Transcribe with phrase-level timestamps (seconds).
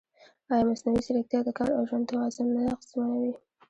[0.51, 3.33] ایا مصنوعي ځیرکتیا د کار او ژوند توازن نه اغېزمنوي؟